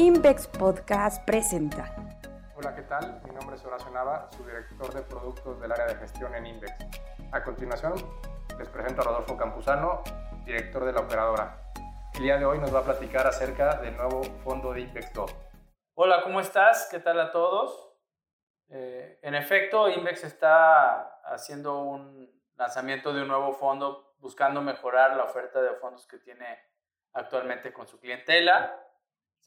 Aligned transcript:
Invex 0.00 0.46
Podcast 0.46 1.24
presenta. 1.24 1.92
Hola, 2.54 2.72
¿qué 2.72 2.82
tal? 2.82 3.20
Mi 3.24 3.32
nombre 3.32 3.56
es 3.56 3.64
Horacio 3.64 3.90
Nava, 3.90 4.30
su 4.30 4.44
director 4.46 4.94
de 4.94 5.02
productos 5.02 5.60
del 5.60 5.72
área 5.72 5.86
de 5.86 5.96
gestión 5.96 6.32
en 6.36 6.46
Invex. 6.46 6.72
A 7.32 7.42
continuación, 7.42 7.94
les 8.60 8.68
presento 8.68 9.00
a 9.00 9.04
Rodolfo 9.06 9.36
Campuzano, 9.36 10.04
director 10.44 10.84
de 10.84 10.92
la 10.92 11.00
operadora. 11.00 11.72
El 12.14 12.22
día 12.22 12.38
de 12.38 12.44
hoy 12.44 12.60
nos 12.60 12.72
va 12.72 12.78
a 12.78 12.84
platicar 12.84 13.26
acerca 13.26 13.78
del 13.78 13.96
nuevo 13.96 14.22
fondo 14.44 14.72
de 14.72 14.82
Invex 14.82 15.12
2. 15.14 15.34
Hola, 15.94 16.22
¿cómo 16.22 16.38
estás? 16.38 16.86
¿Qué 16.88 17.00
tal 17.00 17.18
a 17.18 17.32
todos? 17.32 17.92
Eh, 18.68 19.18
en 19.22 19.34
efecto, 19.34 19.88
Invex 19.88 20.22
está 20.22 21.18
haciendo 21.24 21.82
un 21.82 22.40
lanzamiento 22.54 23.12
de 23.12 23.22
un 23.22 23.28
nuevo 23.28 23.52
fondo 23.52 24.14
buscando 24.18 24.62
mejorar 24.62 25.16
la 25.16 25.24
oferta 25.24 25.60
de 25.60 25.74
fondos 25.74 26.06
que 26.06 26.18
tiene 26.18 26.56
actualmente 27.14 27.72
con 27.72 27.88
su 27.88 27.98
clientela. 27.98 28.84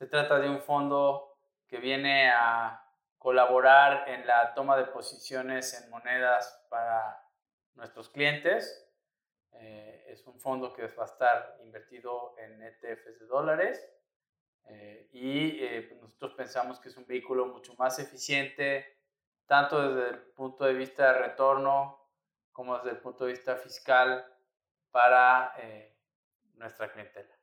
Se 0.02 0.08
trata 0.08 0.40
de 0.40 0.50
un 0.50 0.64
fondo 0.64 1.38
que 1.68 1.78
viene 1.78 2.32
a 2.32 2.84
colaborar 3.20 4.10
en 4.10 4.26
la 4.26 4.52
toma 4.55 4.76
de 4.76 4.86
posiciones 4.86 5.80
en 5.80 5.91
monedas 5.91 6.66
para 6.72 7.24
nuestros 7.76 8.10
clientes. 8.10 8.91
Eh, 9.52 10.05
es 10.08 10.26
un 10.26 10.40
fondo 10.40 10.74
que 10.74 10.88
va 10.88 11.04
a 11.04 11.05
estar 11.05 11.60
invertido 11.62 12.34
en 12.40 12.64
ETFs 12.64 13.20
de 13.20 13.27
dólares 13.27 13.88
eh, 14.66 15.08
y 15.12 15.64
eh, 15.64 15.86
pues 15.88 16.02
nosotros 16.02 16.34
pensamos 16.34 16.80
que 16.80 16.90
es 16.90 16.98
un 16.98 17.05
vehículo 17.05 17.46
mucho 17.46 17.76
más 17.76 17.99
eficiente, 17.99 19.04
tanto 19.46 19.88
desde 19.88 20.16
el 20.16 20.20
punto 20.32 20.66
de 20.66 20.74
vista 20.74 21.13
de 21.13 21.20
retorno 21.20 22.10
como 22.52 22.76
desde 22.80 22.90
el 22.90 22.98
punto 22.98 23.26
de 23.26 23.34
vista 23.34 23.55
fiscal 23.55 24.26
para 24.90 25.54
nuestra 26.55 26.91
clientela. 26.91 27.41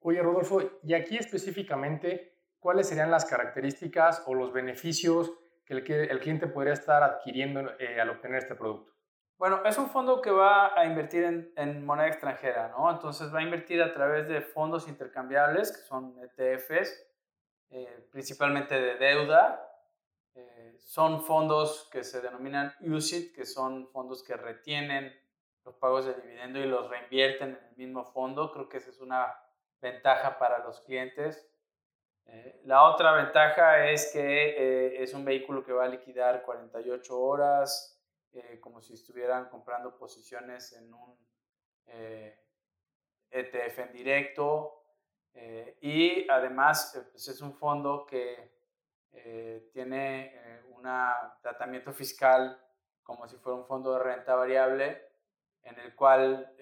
Oye, 0.00 0.22
Rodolfo, 0.22 0.60
y 0.82 0.94
aquí 0.94 1.16
específicamente, 1.16 2.36
¿cuáles 2.58 2.88
serían 2.88 3.10
las 3.10 3.24
características 3.24 4.22
o 4.26 4.34
los 4.34 4.52
beneficios 4.52 5.32
que 5.64 5.74
el, 5.74 5.82
cliente 6.20 6.46
podría 6.46 6.72
estar 6.72 7.02
adquiriendo 7.02 7.72
eh, 7.78 8.00
al 8.00 8.10
obtener 8.10 8.38
este 8.38 8.54
producto? 8.54 8.92
Bueno, 9.38 9.62
es 9.64 9.78
un 9.78 9.88
fondo 9.88 10.20
que 10.20 10.30
va 10.30 10.78
a 10.78 10.84
invertir 10.84 11.52
en, 11.54 11.84
moneda 11.84 12.08
extranjera, 12.08 12.68
¿no? 12.68 12.90
Entonces 12.90 13.32
va 13.32 13.38
a 13.38 13.42
invertir 13.42 13.80
a 13.82 13.92
través 13.92 14.26
de 14.28 14.40
fondos 14.40 14.88
intercambiables, 14.88 15.70
que 15.70 15.82
son 15.82 16.16
ETFs, 16.20 17.06
eh, 17.70 18.08
principalmente 18.10 18.80
de 18.80 18.96
deuda. 18.96 19.64
Eh, 20.34 20.74
son 20.78 21.22
fondos 21.22 21.88
que 21.92 22.02
se 22.02 22.20
denominan 22.20 22.74
UCIT, 22.80 23.32
que 23.32 23.44
son 23.44 23.88
fondos 23.88 24.24
que 24.24 24.36
retienen 24.36 25.12
los 25.64 25.76
pagos 25.76 26.06
de 26.06 26.14
dividendo 26.14 26.58
y 26.58 26.66
los 26.66 26.88
reinvierten 26.88 27.50
en 27.50 27.64
el 27.70 27.76
mismo 27.76 28.04
fondo. 28.06 28.50
Creo 28.50 28.68
que 28.68 28.78
esa 28.78 28.90
es 28.90 29.00
una 29.00 29.32
ventaja 29.80 30.38
para 30.38 30.58
los 30.58 30.80
clientes. 30.80 31.48
Eh, 32.30 32.60
la 32.64 32.84
otra 32.84 33.12
ventaja 33.12 33.88
es 33.88 34.10
que 34.12 34.20
eh, 34.20 35.02
es 35.02 35.14
un 35.14 35.24
vehículo 35.24 35.64
que 35.64 35.72
va 35.72 35.84
a 35.84 35.88
liquidar 35.88 36.42
48 36.42 37.18
horas, 37.18 37.98
eh, 38.32 38.60
como 38.60 38.82
si 38.82 38.92
estuvieran 38.92 39.48
comprando 39.48 39.96
posiciones 39.96 40.72
en 40.74 40.92
un 40.92 41.16
ETF 43.30 43.78
e 43.78 43.82
en 43.82 43.92
directo. 43.92 44.74
y 45.80 46.28
además 46.28 46.92
pues 47.12 47.28
es 47.28 47.40
un 47.40 47.54
fondo 47.54 48.04
que 48.06 48.52
tiene 49.72 50.62
un 50.68 50.82
tratamiento 51.40 51.92
fiscal 51.92 52.60
como 53.02 53.26
si 53.26 53.36
fuera 53.36 53.58
un 53.58 53.66
fondo 53.66 53.94
de 53.94 54.00
renta 54.00 54.34
variable, 54.34 55.02
en 55.62 55.78
el 55.78 55.94
cual 55.94 56.54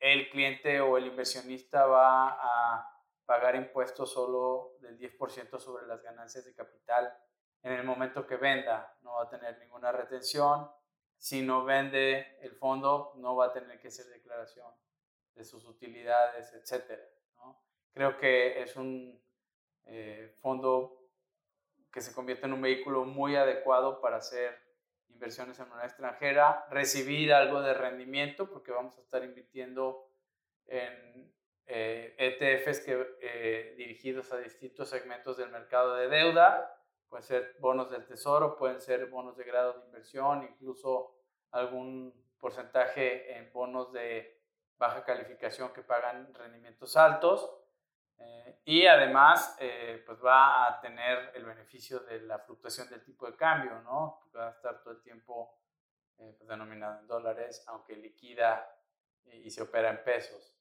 el 0.00 0.30
cliente 0.30 0.80
o 0.80 0.96
el 0.96 1.06
inversionista 1.06 1.86
va 1.86 2.30
a 2.30 3.00
pagar 3.26 3.54
impuestos 3.54 4.12
solo 4.12 4.76
del 4.80 4.98
10% 4.98 5.60
sobre 5.60 5.86
las 5.86 6.02
ganancias 6.02 6.44
de 6.44 6.54
capital 6.54 7.14
en 7.62 7.72
el 7.72 7.84
momento 7.84 8.26
que 8.26 8.36
venda. 8.36 8.96
No 9.02 9.14
va 9.14 9.24
a 9.24 9.28
tener 9.28 9.58
ninguna 9.58 9.92
retención. 9.92 10.68
Si 11.16 11.42
no 11.42 11.64
vende 11.64 12.38
el 12.40 12.56
fondo, 12.56 13.12
no 13.16 13.36
va 13.36 13.46
a 13.46 13.52
tener 13.52 13.78
que 13.78 13.88
hacer 13.88 14.06
declaración 14.06 14.66
de 15.34 15.44
sus 15.44 15.66
utilidades, 15.66 16.52
etc. 16.54 16.98
Creo 17.92 18.16
que 18.16 18.62
es 18.62 18.76
un 18.76 19.22
eh, 19.84 20.34
fondo 20.40 21.10
que 21.92 22.00
se 22.00 22.14
convierte 22.14 22.46
en 22.46 22.54
un 22.54 22.62
vehículo 22.62 23.04
muy 23.04 23.36
adecuado 23.36 24.00
para 24.00 24.16
hacer 24.16 24.69
inversiones 25.20 25.60
en 25.60 25.68
moneda 25.68 25.86
extranjera, 25.86 26.64
recibir 26.70 27.34
algo 27.34 27.60
de 27.60 27.74
rendimiento, 27.74 28.48
porque 28.48 28.72
vamos 28.72 28.96
a 28.96 29.02
estar 29.02 29.22
invirtiendo 29.22 30.08
en 30.66 31.30
ETFs 31.66 32.78
eh, 32.78 32.80
e 32.80 32.84
que, 32.84 33.16
eh, 33.20 33.74
dirigidos 33.76 34.32
a 34.32 34.38
distintos 34.38 34.88
segmentos 34.88 35.36
del 35.36 35.50
mercado 35.50 35.94
de 35.96 36.08
deuda, 36.08 36.74
pueden 37.06 37.26
ser 37.26 37.56
bonos 37.60 37.90
del 37.90 38.06
tesoro, 38.06 38.56
pueden 38.56 38.80
ser 38.80 39.10
bonos 39.10 39.36
de 39.36 39.44
grado 39.44 39.74
de 39.74 39.84
inversión, 39.84 40.42
incluso 40.42 41.14
algún 41.50 42.14
porcentaje 42.38 43.36
en 43.36 43.52
bonos 43.52 43.92
de 43.92 44.40
baja 44.78 45.04
calificación 45.04 45.74
que 45.74 45.82
pagan 45.82 46.32
rendimientos 46.32 46.96
altos. 46.96 47.46
Eh, 48.20 48.60
y 48.64 48.86
además, 48.86 49.56
eh, 49.58 50.02
pues 50.06 50.18
va 50.24 50.68
a 50.68 50.80
tener 50.80 51.32
el 51.34 51.44
beneficio 51.44 52.00
de 52.00 52.20
la 52.20 52.38
fluctuación 52.38 52.88
del 52.88 53.04
tipo 53.04 53.26
de 53.26 53.36
cambio, 53.36 53.80
¿no? 53.80 54.20
Va 54.36 54.48
a 54.48 54.50
estar 54.50 54.80
todo 54.82 54.94
el 54.94 55.02
tiempo 55.02 55.58
eh, 56.18 56.34
pues, 56.36 56.48
denominado 56.48 57.00
en 57.00 57.06
dólares, 57.06 57.64
aunque 57.66 57.96
liquida 57.96 58.66
y, 59.24 59.50
se 59.50 59.62
opera 59.62 59.90
en 59.90 60.04
pesos. 60.04 60.54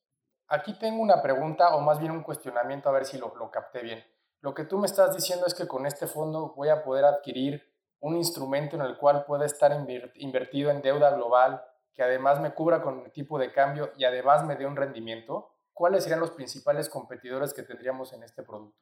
Aquí 0.47 0.77
tengo 0.79 1.01
una 1.01 1.21
pregunta 1.21 1.75
o 1.75 1.81
más 1.81 1.99
bien 1.99 2.11
un 2.11 2.23
cuestionamiento, 2.23 2.89
a 2.89 2.93
ver 2.93 3.05
si 3.05 3.17
lo, 3.17 3.35
lo 3.35 3.51
capté 3.51 3.81
bien. 3.81 4.03
Lo 4.41 4.53
que 4.53 4.63
tú 4.63 4.77
me 4.77 4.87
estás 4.87 5.15
diciendo 5.15 5.45
es 5.45 5.53
que 5.53 5.67
con 5.67 5.85
este 5.85 6.07
fondo 6.07 6.53
voy 6.55 6.69
a 6.69 6.83
poder 6.83 7.05
adquirir 7.05 7.69
un 7.99 8.15
instrumento 8.15 8.77
en 8.77 8.83
el 8.83 8.97
cual 8.97 9.25
pueda 9.25 9.45
estar 9.45 9.71
invertido 10.15 10.71
en 10.71 10.81
deuda 10.81 11.11
global 11.11 11.61
que 11.99 12.03
además 12.03 12.39
me 12.39 12.53
cubra 12.53 12.81
con 12.81 13.01
el 13.01 13.11
tipo 13.11 13.37
de 13.37 13.51
cambio 13.51 13.91
y 13.97 14.05
además 14.05 14.45
me 14.45 14.55
dé 14.55 14.65
un 14.65 14.77
rendimiento. 14.77 15.51
¿Cuáles 15.79 16.03
serían 16.03 16.19
los 16.19 16.31
principales 16.31 16.89
competidores 16.89 17.53
que 17.53 17.63
tendríamos 17.63 18.11
en 18.11 18.21
este 18.23 18.43
producto? 18.43 18.77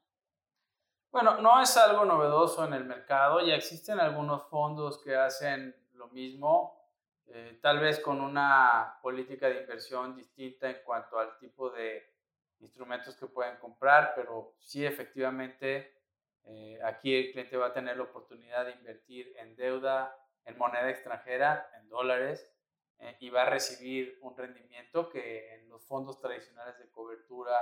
Bueno, 1.11 1.39
no 1.41 1.61
es 1.61 1.77
algo 1.77 2.05
novedoso 2.05 2.65
en 2.65 2.73
el 2.73 2.85
mercado, 2.85 3.39
ya 3.45 3.53
existen 3.53 3.99
algunos 3.99 4.47
fondos 4.49 4.97
que 5.03 5.15
hacen 5.15 5.75
lo 5.93 6.07
mismo, 6.07 6.89
eh, 7.27 7.59
tal 7.61 7.79
vez 7.79 7.99
con 7.99 8.19
una 8.19 8.97
política 9.03 9.47
de 9.47 9.61
inversión 9.61 10.15
distinta 10.15 10.71
en 10.71 10.77
cuanto 10.83 11.19
al 11.19 11.37
tipo 11.37 11.69
de 11.69 12.15
instrumentos 12.61 13.15
que 13.15 13.27
pueden 13.27 13.57
comprar, 13.57 14.13
pero 14.15 14.55
sí 14.57 14.83
efectivamente 14.83 16.01
eh, 16.45 16.79
aquí 16.83 17.13
el 17.15 17.31
cliente 17.31 17.57
va 17.57 17.67
a 17.67 17.73
tener 17.73 17.97
la 17.97 18.03
oportunidad 18.03 18.65
de 18.65 18.71
invertir 18.71 19.35
en 19.37 19.55
deuda, 19.55 20.17
en 20.45 20.57
moneda 20.57 20.89
extranjera, 20.89 21.69
en 21.79 21.89
dólares, 21.89 22.51
eh, 22.99 23.17
y 23.19 23.29
va 23.29 23.43
a 23.43 23.49
recibir 23.49 24.17
un 24.21 24.35
rendimiento 24.35 25.09
que 25.09 25.53
en 25.55 25.69
los 25.69 25.85
fondos 25.85 26.19
tradicionales 26.19 26.77
de 26.79 26.89
cobertura 26.89 27.55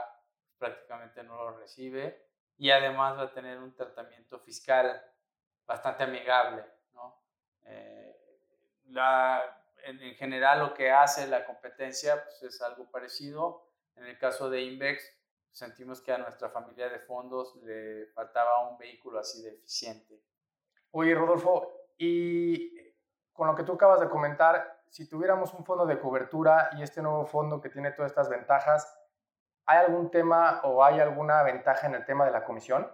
prácticamente 0.58 1.24
no 1.24 1.36
lo 1.36 1.58
recibe 1.58 2.26
y 2.58 2.72
además 2.72 3.18
va 3.18 3.24
a 3.24 3.34
tener 3.34 3.60
un 3.60 3.76
tratamiento 3.76 4.40
fiscal 4.40 5.04
bastante 5.66 6.04
amigable. 6.04 6.66
¿no? 6.94 7.22
Eh, 7.64 8.16
la, 8.86 9.62
en, 9.84 10.16
general 10.16 10.60
lo 10.60 10.74
que 10.74 10.92
hace 10.92 11.28
la 11.28 11.46
competencia 11.46 12.24
pues, 12.24 12.44
es 12.44 12.62
algo 12.62 12.90
parecido. 12.90 13.70
En 13.96 14.06
el 14.06 14.18
caso 14.18 14.50
de 14.50 14.62
Invex 14.62 15.04
sentimos 15.52 16.02
que 16.02 16.12
a 16.12 16.18
nuestra 16.18 16.50
familia 16.50 16.90
de 16.90 17.00
fondos 17.00 17.56
le 17.64 18.08
faltaba 18.08 18.70
un 18.70 18.78
vehículo 18.78 19.20
así 19.20 19.42
de 19.42 19.50
eficiente. 19.50 20.22
Oye, 20.92 21.14
Rodolfo, 21.14 21.88
y 21.98 22.74
con 23.34 23.48
lo 23.48 23.56
que 23.56 23.64
tú 23.64 23.74
acabas 23.74 24.00
de 24.00 24.10
comentar, 24.10 24.75
si 24.96 25.10
tuviéramos 25.10 25.54
un 25.54 25.66
fondo 25.66 25.86
de 25.86 26.00
cobertura 26.00 26.70
y 26.78 26.82
este 26.82 27.02
nuevo 27.02 27.26
fondo 27.26 27.60
que 27.60 27.68
tiene 27.68 27.92
todas 27.92 28.12
estas 28.12 28.30
ventajas, 28.30 28.98
¿hay 29.66 29.80
algún 29.80 30.10
tema 30.10 30.62
o 30.64 30.82
hay 30.86 31.02
alguna 31.02 31.44
ventaja 31.44 31.88
en 31.88 31.96
el 31.96 32.06
tema 32.06 32.24
de 32.24 32.32
la 32.32 32.46
comisión? 32.46 32.90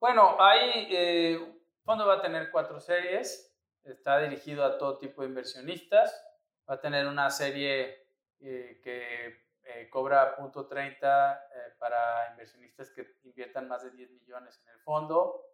Bueno, 0.00 0.40
hay, 0.40 0.88
eh, 0.90 1.62
fondo 1.84 2.06
va 2.06 2.14
a 2.14 2.22
tener 2.22 2.50
cuatro 2.50 2.80
series, 2.80 3.54
está 3.84 4.18
dirigido 4.20 4.64
a 4.64 4.78
todo 4.78 4.96
tipo 4.96 5.20
de 5.20 5.28
inversionistas, 5.28 6.18
va 6.66 6.76
a 6.76 6.80
tener 6.80 7.06
una 7.06 7.28
serie 7.28 8.06
eh, 8.40 8.80
que 8.82 9.50
eh, 9.64 9.90
cobra 9.90 10.34
punto 10.34 10.66
30 10.66 11.34
eh, 11.34 11.74
para 11.78 12.30
inversionistas 12.30 12.90
que 12.90 13.06
inviertan 13.24 13.68
más 13.68 13.82
de 13.84 13.90
10 13.90 14.12
millones 14.12 14.58
en 14.64 14.72
el 14.72 14.80
fondo, 14.80 15.44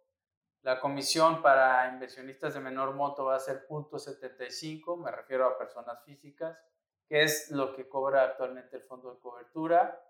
la 0.65 0.79
comisión 0.79 1.43
para 1.43 1.87
inversionistas 1.89 2.55
de 2.55 2.59
menor 2.59 2.95
monto 2.95 3.23
va 3.23 3.35
a 3.35 3.39
ser 3.39 3.67
0.75, 3.67 4.97
me 4.97 5.11
refiero 5.11 5.45
a 5.45 5.59
personas 5.59 6.03
físicas, 6.03 6.57
que 7.07 7.21
es 7.21 7.51
lo 7.51 7.75
que 7.75 7.87
cobra 7.87 8.23
actualmente 8.23 8.75
el 8.77 8.81
fondo 8.81 9.13
de 9.13 9.19
cobertura. 9.19 10.01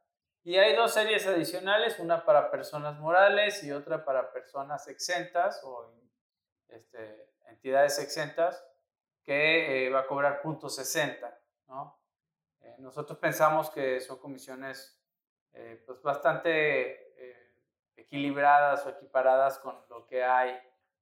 Y 0.45 0.55
hay 0.55 0.73
dos 0.73 0.93
series 0.93 1.27
adicionales, 1.27 1.99
una 1.99 2.23
para 2.23 2.49
personas 2.49 2.97
morales 3.01 3.65
y 3.65 3.73
otra 3.73 4.05
para 4.05 4.31
personas 4.31 4.87
exentas 4.87 5.61
o 5.65 5.91
este, 6.69 7.33
entidades 7.49 7.99
exentas, 7.99 8.65
que 9.23 9.87
eh, 9.87 9.89
va 9.89 9.99
a 9.99 10.07
cobrar 10.07 10.41
0.60. 10.41 11.37
¿no? 11.67 11.99
Eh, 12.61 12.77
nosotros 12.79 13.19
pensamos 13.19 13.69
que 13.71 13.99
son 13.99 14.19
comisiones 14.19 15.03
eh, 15.51 15.83
pues 15.85 16.01
bastante 16.01 17.04
equilibradas 17.95 18.85
o 18.85 18.89
equiparadas 18.89 19.59
con 19.59 19.77
lo 19.89 20.05
que 20.07 20.23
hay 20.23 20.57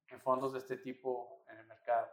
en 0.08 0.22
fondos 0.22 0.54
de 0.54 0.60
este 0.60 0.78
tipo 0.78 1.44
en 1.50 1.58
el 1.58 1.66
mercado. 1.66 2.08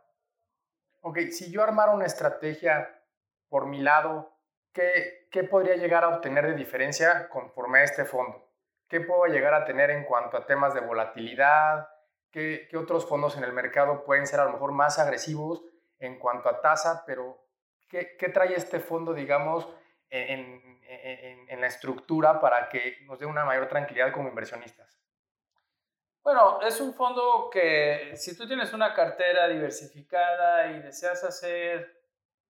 Ok, 1.03 1.19
si 1.31 1.51
yo 1.51 1.63
armara 1.63 1.93
una 1.93 2.07
estrategia 2.07 3.03
por 3.49 3.67
mi 3.67 3.81
lado, 3.81 4.37
¿qué, 4.73 5.29
¿qué, 5.31 5.45
podría 5.45 5.77
llegar 5.77 6.05
a 6.05 6.09
obtener 6.09 6.47
de 6.47 6.55
diferencia 6.55 7.29
conforme 7.29 7.81
a 7.81 7.85
este 7.85 8.05
fondo? 8.05 8.49
¿Qué 8.89 9.01
puedo 9.01 9.27
llegar 9.27 9.55
a 9.55 9.65
tener 9.65 9.91
en 9.91 10.05
cuanto 10.05 10.37
a 10.37 10.47
temas 10.47 10.75
de 10.75 10.81
volatilidad? 10.81 11.89
¿Qué, 12.31 12.69
qué 12.71 12.77
otros 12.77 13.09
fondos 13.09 13.37
en 13.37 13.45
el 13.45 13.53
mercado 13.53 14.05
pueden 14.05 14.27
ser 14.27 14.41
a 14.41 14.45
lo 14.45 14.53
mejor 14.53 14.73
más 14.73 14.99
agresivos 14.99 15.65
en 15.99 16.19
cuanto 16.19 16.49
a 16.49 16.61
tasa? 16.61 17.05
Pero, 17.07 17.47
¿qué, 17.89 18.17
qué 18.19 18.29
trae 18.29 18.55
este 18.55 18.81
fondo, 18.81 19.15
digamos, 19.15 19.69
en, 20.11 20.81
en, 20.83 21.49
en 21.49 21.61
la 21.61 21.67
estructura 21.67 22.41
para 22.41 22.69
que 22.69 22.99
nos 23.03 23.19
dé 23.19 23.27
una 23.27 23.45
mayor 23.45 23.69
tranquilidad 23.69 24.13
como 24.13 24.29
inversionistas? 24.29 25.01
Bueno, 26.23 26.61
es 26.61 26.81
un 26.81 26.93
fondo 26.93 27.49
que 27.51 28.13
si 28.15 28.37
tú 28.37 28.47
tienes 28.47 28.75
una 28.75 28.93
cartera 28.93 29.49
diversificada 29.49 30.71
y 30.71 30.81
deseas 30.81 31.25
hacer 31.25 32.01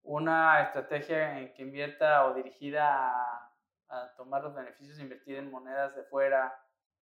una 0.03 0.62
estrategia 0.62 1.39
en 1.39 1.55
que 1.55 1.62
invierta 1.62 2.27
o 2.27 2.35
dirigida 2.35 2.89
a, 2.89 3.53
a, 3.89 4.15
tomar 4.17 4.43
los 4.43 4.55
beneficios 4.55 4.97
de 4.97 5.05
invertir 5.05 5.37
en 5.37 5.51
monedas 5.51 5.95
de 5.95 6.03
fuera 6.05 6.59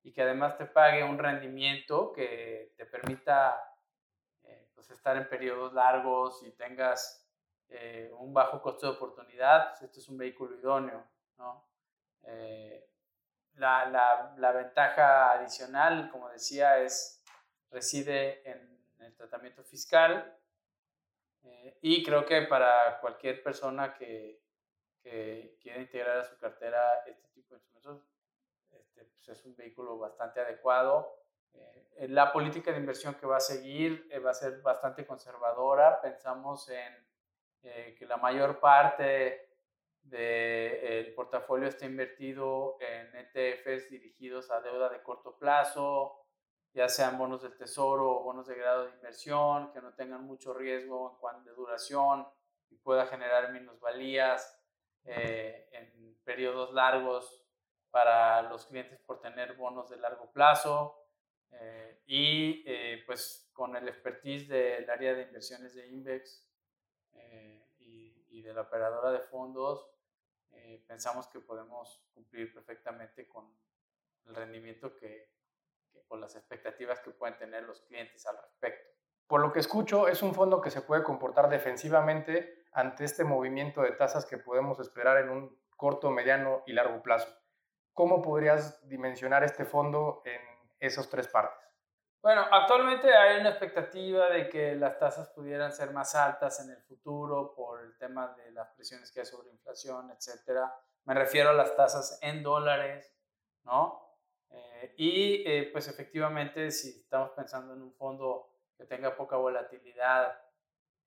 y 0.05 0.13
que 0.13 0.23
además 0.23 0.57
te 0.57 0.67
pague 0.67 1.03
un 1.03 1.19
rendimiento 1.19 2.13
que 2.13 2.75
te 2.77 2.87
permita 2.87 3.61
eh, 4.45 4.71
pues 4.75 4.91
estar 4.91 5.17
en 5.17 5.29
periodos 5.29 5.73
largos 5.73 6.43
y 6.45 6.53
tengas 6.53 7.22
eh, 7.75 8.13
un 8.19 8.35
bajo 8.35 8.61
costo 8.61 8.87
de 8.87 8.97
oportunidad, 8.97 9.71
pues 9.71 9.83
este 9.83 10.01
es 10.01 10.09
un 10.09 10.19
vehículo 10.19 10.55
idóneo. 10.59 11.07
¿no? 11.39 11.67
Eh, 12.25 12.87
la, 13.55 13.87
la, 13.87 14.35
la, 14.37 14.53
ventaja 14.53 15.33
adicional, 15.33 16.11
como 16.11 16.29
decía, 16.29 16.79
es 16.79 17.23
reside 17.71 18.49
en 18.49 18.79
el 18.99 19.15
tratamiento 19.15 19.65
fiscal 19.65 20.39
eh, 21.45 21.79
y 21.81 22.03
creo 22.05 22.27
que 22.27 22.43
para 22.43 23.01
cualquier 23.01 23.43
persona 23.43 23.95
que, 23.95 24.43
que, 25.03 25.57
quiera 25.59 25.81
integrar 25.81 26.19
a 26.19 26.25
su 26.25 26.39
cartera 26.39 27.03
este 27.07 27.29
tipo 27.29 27.55
de 27.55 27.61
instrumentos, 27.63 28.07
este, 28.71 29.05
pues 29.05 29.29
es 29.29 29.45
un 29.47 29.57
vehículo 29.57 29.99
bastante 29.99 30.41
adecuado. 30.41 31.19
La 32.09 32.33
política 32.33 32.71
de 32.73 32.79
inversión 32.79 33.15
que 33.15 33.27
va 33.27 33.37
a 33.37 33.41
seguir 33.41 34.11
va 34.25 34.31
a 34.31 34.35
ser 34.35 34.61
bastante 34.61 35.07
conservadora. 35.07 36.01
Pensamos 36.01 36.69
en 36.71 37.12
eh, 37.63 37.95
que 37.99 38.07
la 38.07 38.17
mayor 38.17 38.61
parte 38.61 39.49
del 40.03 41.15
portafolio 41.15 41.69
está 41.69 41.87
invertido 41.87 42.77
en 42.81 43.15
ETFs 43.15 43.89
dirigidos 43.89 44.51
a 44.51 44.61
deuda 44.61 44.89
de 44.89 45.03
corto 45.03 45.39
plazo, 45.39 46.27
ya 46.75 46.89
sean 46.89 47.19
bonos 47.19 47.43
del 47.43 47.57
tesoro 47.57 48.11
o 48.11 48.23
bonos 48.25 48.47
de 48.47 48.57
grado 48.57 48.87
de 48.87 48.93
inversión, 48.93 49.73
que 49.73 49.81
no 49.81 49.95
tengan 49.95 50.25
mucho 50.25 50.55
riesgo 50.55 51.13
en 51.13 51.19
cuanto 51.19 51.51
de 51.51 51.57
duración 51.57 52.27
y 52.71 52.77
pueda 52.77 53.07
generar 53.07 53.53
minusvalías 53.53 54.59
eh, 55.05 55.69
en 55.73 56.17
periodos 56.25 56.73
largos 56.73 57.45
para 57.91 58.43
los 58.43 58.67
clientes 58.67 58.99
por 59.01 59.21
tener 59.21 59.55
bonos 59.55 59.91
de 59.91 59.99
largo 59.99 60.33
plazo. 60.33 60.99
Eh, 61.53 62.01
y 62.07 62.65
eh, 62.67 63.03
pues 63.07 63.51
con 63.53 63.77
el 63.77 63.87
expertise 63.87 64.49
del 64.49 64.89
área 64.89 65.15
de 65.15 65.25
inversiones 65.25 65.75
de 65.75 65.87
Invex 65.89 66.49
eh, 67.13 67.52
y, 68.43 68.45
de 68.45 68.55
la 68.55 68.63
operadora 68.63 69.13
de 69.13 69.21
fondos, 69.21 69.89
eh, 70.51 70.85
pensamos 70.87 71.27
que 71.29 71.41
podemos 71.41 72.03
cumplir 72.13 72.53
perfectamente 72.53 73.29
con 73.29 73.57
el 74.27 74.35
rendimiento 74.35 74.95
que, 74.97 75.33
que, 75.91 76.05
o 76.09 76.17
las 76.17 76.35
expectativas 76.37 77.01
que 77.01 77.11
pueden 77.11 77.39
tener 77.39 77.63
los 77.65 77.81
clientes 77.83 78.27
al 78.27 78.37
respecto. 78.39 78.91
Por 79.27 79.41
lo 79.41 79.53
que 79.53 79.61
escucho, 79.61 80.09
es 80.09 80.23
un 80.23 80.35
fondo 80.35 80.61
que 80.61 80.71
se 80.71 80.83
puede 80.83 81.03
comportar 81.03 81.49
defensivamente 81.49 82.67
ante 82.73 83.05
este 83.05 83.25
movimiento 83.25 83.83
de 83.83 83.93
tasas 83.93 84.27
que 84.27 84.39
podemos 84.39 84.79
esperar 84.81 85.19
en 85.19 85.31
un 85.31 85.63
corto, 85.77 86.11
mediano 86.11 86.63
y 86.67 86.73
largo 86.73 87.03
plazo. 87.03 87.29
¿Cómo 87.93 88.23
podrías 88.23 88.87
dimensionar 88.89 89.45
este 89.45 89.65
fondo 89.65 90.23
en 90.25 90.41
esas 90.79 91.09
tres 91.09 91.29
partes? 91.29 91.72
Bueno, 92.23 92.47
actualmente 92.53 93.13
hay 93.13 93.41
una 93.41 93.49
expectativa 93.49 94.31
de 94.31 94.49
que 94.49 94.77
las 94.77 94.97
tasas 94.97 95.31
pudieran 95.31 95.73
ser 95.73 95.91
más 95.91 96.15
altas 96.15 96.61
en 96.61 96.71
el 96.71 96.81
futuro 96.83 97.53
por 97.53 97.81
el 97.81 97.99
tema 97.99 98.33
de 98.37 98.53
las 98.53 98.69
presiones 98.77 99.11
que 99.11 99.21
hay 99.21 99.27
sobre 99.27 99.51
inflación, 99.51 100.09
etcétera. 100.13 100.73
Me 101.05 101.15
refiero 101.15 101.51
a 101.51 101.53
las 101.53 101.75
tasas 101.75 102.21
en 102.23 102.45
dólares, 102.45 103.13
¿no? 103.65 104.21
Eh, 104.51 104.95
y 104.99 105.43
eh, 105.45 105.71
pues 105.73 105.89
efectivamente, 105.89 106.71
si 106.71 107.01
estamos 107.01 107.33
pensando 107.33 107.75
en 107.75 107.83
un 107.83 107.93
fondo 107.93 108.55
que 108.79 108.85
tenga 108.85 109.17
poca 109.17 109.37
volatilidad 109.37 110.41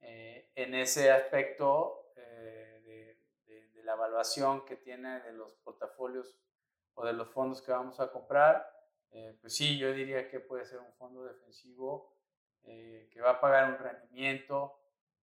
eh, 0.01 0.51
en 0.53 0.75
ese 0.75 1.11
aspecto 1.11 2.11
eh, 2.17 2.81
de, 2.83 3.53
de, 3.53 3.69
de 3.69 3.83
la 3.83 3.93
evaluación 3.93 4.65
que 4.65 4.75
tiene 4.75 5.21
de 5.21 5.31
los 5.31 5.55
portafolios 5.63 6.37
o 6.95 7.05
de 7.05 7.13
los 7.13 7.29
fondos 7.29 7.61
que 7.61 7.71
vamos 7.71 8.01
a 8.01 8.11
comprar, 8.11 8.74
eh, 9.17 9.37
pues 9.39 9.55
sí, 9.55 9.77
yo 9.77 9.93
diría 9.93 10.27
que 10.29 10.41
puede 10.41 10.65
ser 10.65 10.79
un 10.79 10.91
fondo 10.95 11.23
defensivo 11.23 12.13
eh, 12.65 13.09
que 13.13 13.21
va 13.21 13.31
a 13.31 13.39
pagar 13.39 13.71
un 13.71 13.77
rendimiento. 13.77 14.77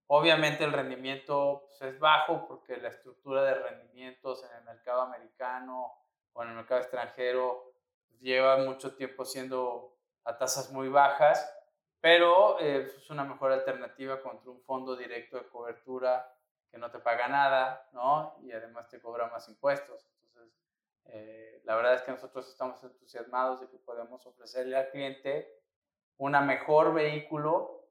Obviamente 0.07 0.63
el 0.63 0.71
rendimiento 0.71 1.65
pues, 1.67 1.81
es 1.93 1.99
bajo 1.99 2.47
porque 2.47 2.77
la 2.77 2.88
estructura 2.88 3.43
de 3.43 3.55
rendimientos 3.55 4.45
en 4.45 4.57
el 4.57 4.63
mercado 4.63 5.01
americano 5.01 5.91
o 6.31 6.41
en 6.41 6.49
el 6.51 6.55
mercado 6.55 6.79
extranjero 6.79 7.73
lleva 8.21 8.59
mucho 8.59 8.95
tiempo 8.95 9.25
siendo 9.25 9.97
a 10.23 10.38
tasas 10.38 10.71
muy 10.71 10.88
bajas, 10.88 11.53
pero 11.99 12.61
eh, 12.61 12.93
es 12.95 13.09
una 13.09 13.25
mejor 13.25 13.51
alternativa 13.51 14.21
contra 14.21 14.51
un 14.51 14.61
fondo 14.61 14.95
directo 14.95 15.35
de 15.35 15.49
cobertura 15.49 16.33
que 16.69 16.77
no 16.77 16.89
te 16.89 16.99
paga 16.99 17.27
nada, 17.27 17.89
¿no? 17.91 18.38
Y 18.41 18.53
además 18.53 18.88
te 18.88 19.01
cobra 19.01 19.27
más 19.27 19.49
impuestos. 19.49 20.07
Eh, 21.06 21.62
la 21.63 21.75
verdad 21.75 21.95
es 21.95 22.01
que 22.01 22.12
nosotros 22.12 22.48
estamos 22.50 22.83
entusiasmados 22.83 23.62
de 23.62 23.69
que 23.69 23.77
podemos 23.77 24.25
ofrecerle 24.25 24.75
al 24.75 24.89
cliente 24.89 25.62
un 26.18 26.33
mejor 26.45 26.94
vehículo 26.94 27.88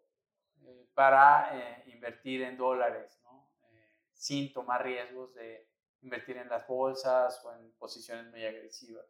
eh, 0.63 0.89
para 0.95 1.51
eh, 1.53 1.85
invertir 1.87 2.43
en 2.43 2.57
dólares, 2.57 3.21
¿no? 3.25 3.51
Eh, 3.73 3.89
sin 4.13 4.53
tomar 4.53 4.85
riesgos 4.85 5.35
de 5.35 5.69
invertir 6.03 6.37
en 6.37 6.49
las 6.49 6.67
bolsas 6.67 7.45
o 7.45 7.53
en 7.53 7.73
posiciones 7.73 8.27
muy 8.31 8.45
agresivas. 8.45 9.07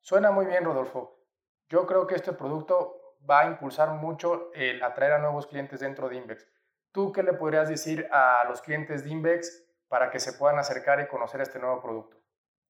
Suena 0.00 0.30
muy 0.30 0.46
bien, 0.46 0.64
Rodolfo. 0.64 1.24
Yo 1.68 1.86
creo 1.86 2.06
que 2.06 2.14
este 2.14 2.32
producto 2.32 3.16
va 3.28 3.40
a 3.40 3.46
impulsar 3.46 3.90
mucho 3.90 4.52
el 4.52 4.82
atraer 4.82 5.12
a 5.12 5.18
nuevos 5.18 5.46
clientes 5.46 5.80
dentro 5.80 6.08
de 6.08 6.16
Invex. 6.16 6.46
¿Tú 6.92 7.12
qué 7.12 7.22
le 7.22 7.32
podrías 7.32 7.68
decir 7.68 8.08
a 8.12 8.44
los 8.48 8.60
clientes 8.62 9.04
de 9.04 9.10
Invex 9.10 9.64
para 9.88 10.10
que 10.10 10.20
se 10.20 10.34
puedan 10.34 10.58
acercar 10.58 11.00
y 11.00 11.08
conocer 11.08 11.40
este 11.40 11.58
nuevo 11.58 11.80
producto? 11.80 12.15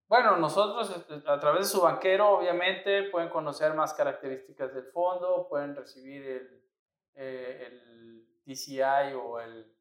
Bueno, 0.09 0.37
nosotros 0.37 0.97
este, 0.97 1.29
a 1.29 1.41
través 1.41 1.63
de 1.63 1.67
su 1.67 1.81
banquero, 1.81 2.39
obviamente, 2.39 3.11
pueden 3.11 3.29
conocer 3.29 3.75
más 3.75 3.93
características 3.93 4.73
del 4.73 4.85
fondo, 4.93 5.49
pueden 5.49 5.75
recibir 5.75 6.25
el, 6.25 6.65
eh, 7.15 7.67
el 7.67 8.43
DCI 8.45 9.15
o 9.15 9.41
el, 9.41 9.77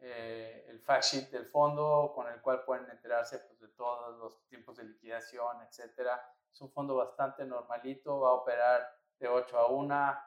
eh, 0.00 0.66
el 0.68 0.80
fact 0.80 1.04
sheet 1.04 1.30
del 1.30 1.46
fondo, 1.46 2.10
con 2.16 2.26
el 2.26 2.40
cual 2.40 2.64
pueden 2.64 2.90
enterarse 2.90 3.38
pues, 3.38 3.60
de 3.60 3.68
todos 3.68 4.18
los 4.18 4.44
tiempos 4.48 4.76
de 4.76 4.84
liquidación, 4.84 5.62
etc. 5.62 6.08
Es 6.52 6.60
un 6.60 6.72
fondo 6.72 6.96
bastante 6.96 7.44
normalito, 7.44 8.18
va 8.18 8.30
a 8.30 8.34
operar 8.34 8.98
de 9.20 9.28
8 9.28 9.56
a 9.56 9.66
1, 9.68 10.18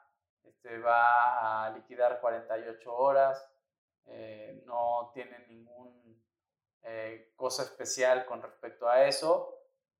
este, 0.44 0.78
va 0.78 1.66
a 1.66 1.70
liquidar 1.70 2.18
48 2.18 2.94
horas, 2.94 3.46
eh, 4.06 4.62
no 4.64 5.10
tiene 5.12 5.38
ningún 5.48 6.03
cosa 7.44 7.64
especial 7.64 8.24
con 8.24 8.40
respecto 8.40 8.88
a 8.88 9.06
eso. 9.06 9.54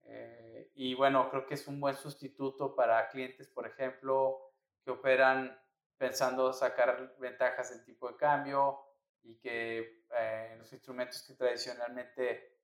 Eh, 0.04 0.70
y 0.76 0.94
bueno, 0.94 1.28
creo 1.28 1.44
que 1.44 1.52
es 1.52 1.68
un 1.68 1.78
buen 1.78 1.94
sustituto 1.94 2.74
para 2.74 3.06
clientes, 3.10 3.48
por 3.48 3.66
ejemplo, 3.66 4.50
que 4.82 4.90
operan 4.90 5.54
pensando 5.98 6.54
sacar 6.54 7.14
ventajas 7.18 7.68
del 7.68 7.84
tipo 7.84 8.08
de 8.08 8.16
cambio 8.16 8.80
y 9.24 9.36
que 9.40 10.06
eh, 10.18 10.54
los 10.56 10.72
instrumentos 10.72 11.22
que 11.22 11.34
tradicionalmente 11.34 12.60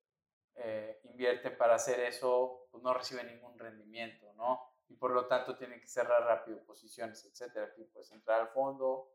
eh, 0.54 0.98
invierten 1.04 1.58
para 1.58 1.74
hacer 1.74 2.00
eso 2.00 2.66
pues 2.70 2.82
no 2.82 2.94
reciben 2.94 3.26
ningún 3.26 3.58
rendimiento, 3.58 4.32
¿no? 4.32 4.62
Y 4.88 4.94
por 4.94 5.10
lo 5.10 5.26
tanto 5.26 5.58
tienen 5.58 5.78
que 5.78 5.88
cerrar 5.88 6.22
rápido 6.22 6.64
posiciones, 6.64 7.22
etcétera. 7.26 7.66
Aquí 7.66 7.84
puedes 7.84 8.10
entrar 8.12 8.40
al 8.40 8.48
fondo, 8.48 9.12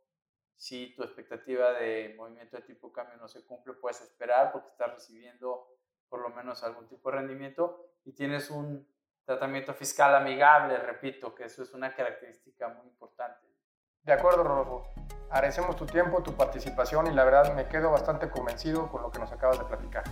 si 0.57 0.93
tu 0.95 1.03
expectativa 1.03 1.73
de 1.73 2.15
movimiento 2.17 2.57
de 2.57 2.63
tipo 2.63 2.87
de 2.87 2.93
cambio 2.93 3.17
no 3.17 3.27
se 3.27 3.45
cumple, 3.45 3.73
puedes 3.73 4.01
esperar 4.01 4.51
porque 4.51 4.69
estás 4.69 4.93
recibiendo 4.93 5.67
por 6.09 6.21
lo 6.21 6.29
menos 6.29 6.63
algún 6.63 6.87
tipo 6.87 7.09
de 7.09 7.17
rendimiento 7.17 7.89
y 8.03 8.13
tienes 8.13 8.49
un 8.49 8.87
tratamiento 9.25 9.73
fiscal 9.73 10.15
amigable, 10.15 10.77
repito, 10.77 11.33
que 11.33 11.45
eso 11.45 11.63
es 11.63 11.73
una 11.73 11.93
característica 11.95 12.67
muy 12.69 12.87
importante. 12.87 13.45
De 14.03 14.13
acuerdo, 14.13 14.43
Rodolfo. 14.43 14.83
Agradecemos 15.31 15.75
tu 15.75 15.85
tiempo, 15.85 16.21
tu 16.21 16.33
participación 16.33 17.07
y 17.07 17.11
la 17.11 17.25
verdad 17.25 17.53
me 17.55 17.67
quedo 17.67 17.89
bastante 17.91 18.29
convencido 18.29 18.89
con 18.91 19.01
lo 19.01 19.09
que 19.09 19.19
nos 19.19 19.31
acabas 19.31 19.57
de 19.57 19.65
platicar. 19.65 20.03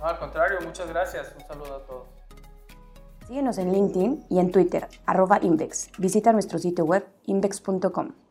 No, 0.00 0.06
al 0.06 0.18
contrario, 0.18 0.58
muchas 0.62 0.88
gracias. 0.88 1.34
Un 1.38 1.46
saludo 1.46 1.76
a 1.76 1.86
todos. 1.86 2.08
Síguenos 3.26 3.58
en 3.58 3.72
LinkedIn 3.72 4.26
y 4.30 4.38
en 4.38 4.50
Twitter, 4.50 4.88
arroba 5.06 5.38
Invex. 5.42 5.90
Visita 5.98 6.32
nuestro 6.32 6.58
sitio 6.58 6.84
web 6.84 7.06
invex.com. 7.24 8.23